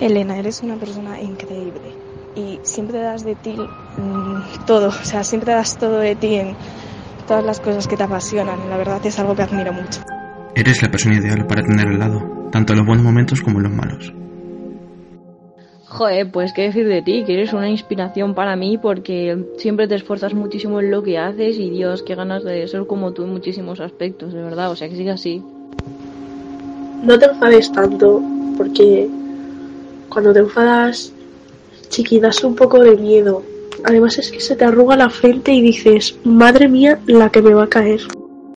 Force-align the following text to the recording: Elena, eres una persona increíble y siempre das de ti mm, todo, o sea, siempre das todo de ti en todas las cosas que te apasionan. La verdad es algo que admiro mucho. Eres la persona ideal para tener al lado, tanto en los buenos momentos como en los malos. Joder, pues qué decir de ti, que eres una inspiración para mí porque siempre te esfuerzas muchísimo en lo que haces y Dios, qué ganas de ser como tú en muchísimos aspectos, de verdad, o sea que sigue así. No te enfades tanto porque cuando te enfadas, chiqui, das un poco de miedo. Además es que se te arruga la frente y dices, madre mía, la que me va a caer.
Elena, 0.00 0.38
eres 0.38 0.62
una 0.62 0.76
persona 0.76 1.20
increíble 1.20 1.92
y 2.34 2.58
siempre 2.62 2.98
das 2.98 3.24
de 3.24 3.36
ti 3.36 3.56
mm, 3.56 4.64
todo, 4.66 4.88
o 4.88 5.04
sea, 5.04 5.22
siempre 5.22 5.52
das 5.52 5.78
todo 5.78 5.98
de 5.98 6.16
ti 6.16 6.34
en 6.34 6.56
todas 7.26 7.44
las 7.44 7.60
cosas 7.60 7.86
que 7.86 7.96
te 7.96 8.02
apasionan. 8.02 8.68
La 8.68 8.76
verdad 8.76 9.04
es 9.04 9.18
algo 9.18 9.34
que 9.34 9.42
admiro 9.42 9.72
mucho. 9.72 10.00
Eres 10.54 10.82
la 10.82 10.90
persona 10.90 11.16
ideal 11.16 11.46
para 11.46 11.62
tener 11.62 11.86
al 11.86 11.98
lado, 11.98 12.48
tanto 12.50 12.72
en 12.72 12.80
los 12.80 12.86
buenos 12.86 13.04
momentos 13.04 13.40
como 13.40 13.58
en 13.58 13.64
los 13.64 13.72
malos. 13.72 14.12
Joder, 15.86 16.28
pues 16.32 16.52
qué 16.52 16.62
decir 16.62 16.88
de 16.88 17.02
ti, 17.02 17.22
que 17.24 17.34
eres 17.34 17.52
una 17.52 17.68
inspiración 17.68 18.34
para 18.34 18.56
mí 18.56 18.78
porque 18.78 19.38
siempre 19.58 19.86
te 19.86 19.94
esfuerzas 19.94 20.34
muchísimo 20.34 20.80
en 20.80 20.90
lo 20.90 21.04
que 21.04 21.18
haces 21.18 21.56
y 21.56 21.70
Dios, 21.70 22.02
qué 22.02 22.16
ganas 22.16 22.42
de 22.42 22.66
ser 22.66 22.86
como 22.86 23.12
tú 23.12 23.22
en 23.22 23.30
muchísimos 23.30 23.78
aspectos, 23.78 24.32
de 24.32 24.42
verdad, 24.42 24.72
o 24.72 24.76
sea 24.76 24.88
que 24.88 24.96
sigue 24.96 25.12
así. 25.12 25.40
No 27.02 27.16
te 27.16 27.26
enfades 27.26 27.70
tanto 27.70 28.20
porque 28.56 29.08
cuando 30.08 30.32
te 30.32 30.40
enfadas, 30.40 31.12
chiqui, 31.88 32.20
das 32.20 32.42
un 32.44 32.54
poco 32.54 32.80
de 32.80 32.96
miedo. 32.96 33.42
Además 33.84 34.18
es 34.18 34.30
que 34.30 34.40
se 34.40 34.56
te 34.56 34.64
arruga 34.64 34.96
la 34.96 35.10
frente 35.10 35.52
y 35.52 35.60
dices, 35.60 36.16
madre 36.24 36.68
mía, 36.68 37.00
la 37.06 37.30
que 37.30 37.42
me 37.42 37.54
va 37.54 37.64
a 37.64 37.68
caer. 37.68 38.00